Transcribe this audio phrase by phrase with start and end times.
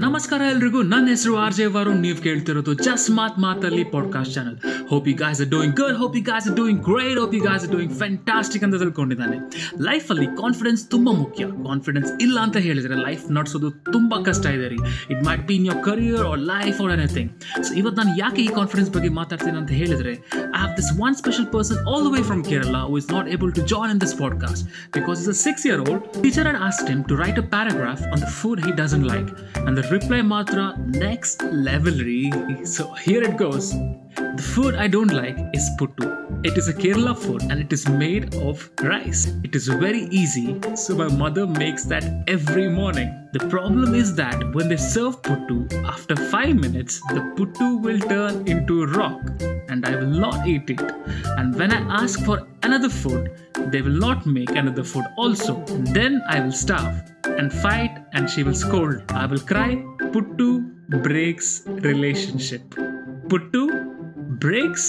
[0.00, 0.82] ನಮಸ್ಕಾರ ಎಲ್ರಿಗೂ.
[0.82, 4.56] ನನ್ನ ಹೆಸರು ಆರ್ ಜೆ ವರುಣ್ ನೀವು ಕೇಳ್ತಿರೋದು ಜಸ್ಟ್ ಮಾತ್ ಮಾತಲ್ಲಿ podcast channel
[4.88, 8.64] hope you guys doing good hope you guys doing great hope you guys doing fantastic
[8.64, 9.36] ಅಂತ ತಿಳ್ಕೊಂಡಿದ್ದಾನೆ.
[9.80, 11.46] ಲೈಫಲ್ಲಿ ಕಾನ್ಫಿಡೆನ್ಸ್ ತುಂಬ ಮುಖ್ಯ.
[11.46, 14.76] ಕಾನ್ಫಿಡೆನ್ಸ್ ಇಲ್ಲ ಅಂತ ಹೇಳಿದ್ರೆ ಲೈಫ್ ನಡೆಸೋದು ತುಂಬ ಕಷ್ಟ ಇದೆ ರೀ.
[15.10, 17.30] It might be in your career or life or anything
[17.64, 21.46] so ಇವತ್ತು ನಾನು ಯಾಕೆ ಈ ಕಾನ್ಫಿಡೆನ್ಸ್ ಬಗ್ಗೆ ಮಾತಾಡ್ತೀನಿ ಅಂತ ಹೇಳಿದ್ರೆ I have this one special
[21.46, 24.64] person all the way from Kerala who is not able to join in this podcast
[24.92, 28.18] because is a six year old teacher had asked him to write a paragraph on
[28.24, 29.30] the food he doesn't like
[29.66, 30.64] and the reply matra
[30.96, 32.30] next level re.
[32.64, 33.72] So here it goes.
[34.38, 36.08] The food i don't like is puttu.
[36.48, 39.22] It is a kerala food and it is made of rice.
[39.42, 40.60] It is very easy.
[40.74, 43.10] So my mother makes that every morning.
[43.32, 45.58] The problem is that when they serve puttu
[45.94, 49.20] after 5 minutes the puttu will turn into rock
[49.68, 50.84] and i will not eat it.
[51.36, 53.30] And when i ask for another food
[53.72, 55.56] they will not make another food also.
[55.78, 57.02] And then i will starve
[57.38, 59.02] and fight and she will scold.
[59.10, 59.76] I will cry.
[60.12, 60.48] Puttu
[61.02, 62.62] breaks relationship.
[63.28, 63.64] Puttu
[64.39, 64.83] breaks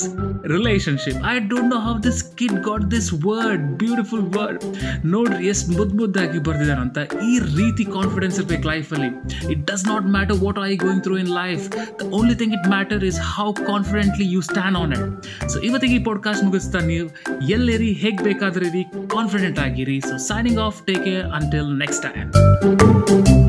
[0.44, 4.58] relationship i don't know how this kid got this word beautiful word
[5.04, 6.98] ನೋಡ್ರಿ ಎಷ್ಟು ಮುದ್ದು ಮುದ್ದಾಗಿ ಬರ್ದಿದ್ದಾನಂತ
[7.28, 9.08] ಈ ರೀತಿ confidence ಇರ್ಬೇಕು ಲೈಫಲ್ಲಿ
[9.52, 11.64] it does not matter what I going through in life
[12.00, 16.02] the only thing it matter is how confidently you stand on it so ಇವತ್ತಿಗೆ ಈ
[16.04, 17.08] ಪಾಡ್ಕಾಸ್ಟ್ ಮುಗಿಸ್ತಾ ನೀವು
[17.48, 23.39] ಎಲ್ಲೇರಿ ಹೇಗೆ ಬೇಕಾದ್ರೆ ಇರಿ ಕಾನ್ಫಿಡೆಂಟ್ ಆಗಿರಿ so signing off take care until next time